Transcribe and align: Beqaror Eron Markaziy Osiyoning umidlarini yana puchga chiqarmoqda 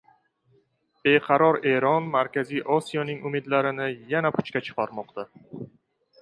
Beqaror 1.07 1.59
Eron 1.73 2.07
Markaziy 2.15 2.63
Osiyoning 2.77 3.21
umidlarini 3.31 3.91
yana 4.15 4.33
puchga 4.39 4.65
chiqarmoqda 4.71 5.29